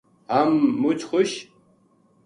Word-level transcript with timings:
ہم 0.33 0.49
مُچ 0.81 0.99
خوش 1.09 1.31